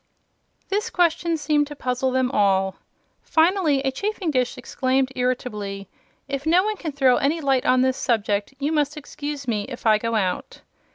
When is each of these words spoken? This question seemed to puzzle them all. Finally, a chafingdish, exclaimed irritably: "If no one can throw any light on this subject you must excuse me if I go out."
This 0.69 0.89
question 0.89 1.37
seemed 1.37 1.67
to 1.67 1.75
puzzle 1.75 2.09
them 2.09 2.31
all. 2.31 2.75
Finally, 3.21 3.81
a 3.83 3.91
chafingdish, 3.91 4.57
exclaimed 4.57 5.11
irritably: 5.15 5.87
"If 6.27 6.47
no 6.47 6.63
one 6.63 6.77
can 6.77 6.91
throw 6.91 7.17
any 7.17 7.39
light 7.39 7.67
on 7.67 7.81
this 7.81 7.97
subject 7.97 8.55
you 8.57 8.71
must 8.71 8.97
excuse 8.97 9.47
me 9.47 9.65
if 9.69 9.85
I 9.85 9.99
go 9.99 10.15
out." 10.15 10.61